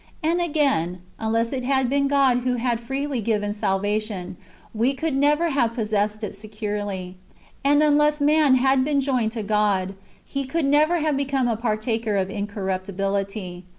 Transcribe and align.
And 0.23 0.41
again: 0.41 0.97
unless 1.19 1.53
it 1.53 1.63
had 1.63 1.87
been 1.87 2.07
God 2.07 2.39
who 2.39 2.55
had 2.55 2.79
freely 2.79 3.21
given 3.21 3.53
salvation, 3.53 4.35
we 4.73 4.95
could 4.95 5.13
never 5.13 5.51
have 5.51 5.75
possessed 5.75 6.23
it 6.23 6.33
securely. 6.33 7.17
And 7.63 7.83
unless 7.83 8.19
man 8.19 8.55
had 8.55 8.83
been 8.83 8.99
joined 8.99 9.33
to 9.33 9.43
God, 9.43 9.93
he 10.25 10.43
could 10.45 10.65
never 10.65 11.01
have 11.01 11.15
become 11.15 11.47
a 11.47 11.55
partaker 11.55 12.17
of 12.17 12.31
incorruptibility. 12.31 13.63